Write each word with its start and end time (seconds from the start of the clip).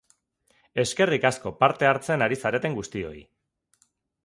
Eskerrik 0.83 1.27
asko, 1.29 1.51
parte 1.59 1.89
hartzen 1.91 2.25
ari 2.29 2.41
zareten 2.47 2.81
guztioi. 2.81 3.23